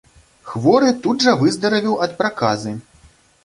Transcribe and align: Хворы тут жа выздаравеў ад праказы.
Хворы 0.53 0.89
тут 1.03 1.27
жа 1.27 1.35
выздаравеў 1.43 2.01
ад 2.09 2.19
праказы. 2.23 2.77